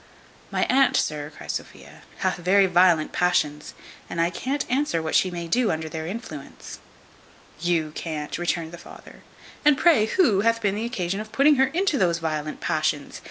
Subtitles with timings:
[0.49, 3.75] "My aunt, sir," cries Sophia, "hath very violent passions,
[4.09, 6.79] and I can't answer what she may do under their influence."
[7.59, 9.21] "You can't!" returned the father:
[9.63, 13.19] "and pray who hath been the occasion of putting her into those violent passions?